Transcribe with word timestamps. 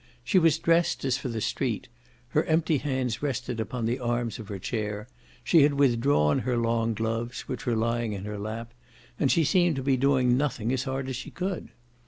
She 0.23 0.39
was 0.39 0.57
dressed 0.57 1.05
as 1.05 1.17
for 1.19 1.29
the 1.29 1.41
street; 1.41 1.87
her 2.29 2.43
empty 2.45 2.79
hands 2.79 3.21
rested 3.21 3.59
upon 3.59 3.85
the 3.85 3.99
arms 3.99 4.39
of 4.39 4.47
her 4.47 4.57
chair 4.57 5.07
she 5.43 5.61
had 5.61 5.75
withdrawn 5.75 6.39
her 6.39 6.57
long 6.57 6.95
gloves, 6.95 7.41
which 7.41 7.67
were 7.67 7.75
lying 7.75 8.13
in 8.13 8.25
her 8.25 8.39
lap 8.39 8.73
and 9.19 9.31
she 9.31 9.43
seemed 9.43 9.75
to 9.75 9.83
be 9.83 9.97
doing 9.97 10.35
nothing 10.35 10.71
as 10.73 10.85
hard 10.85 11.07
as 11.07 11.15
she 11.17 11.29
could. 11.29 11.69